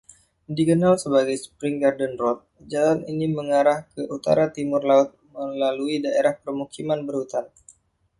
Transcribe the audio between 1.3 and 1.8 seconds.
Spring